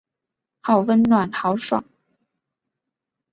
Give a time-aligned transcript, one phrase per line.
[0.63, 1.85] 好温暖好爽